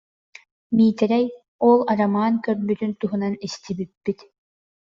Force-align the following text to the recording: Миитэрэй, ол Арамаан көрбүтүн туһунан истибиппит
Миитэрэй, 0.75 1.25
ол 1.69 1.79
Арамаан 1.91 2.35
көрбүтүн 2.45 2.91
туһунан 3.01 3.33
истибиппит 3.45 4.19